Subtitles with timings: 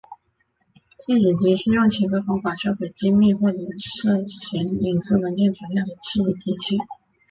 [0.95, 6.79] 碎纸机是用切割方法销毁机密或者牵涉隐私文件材料的事务机器。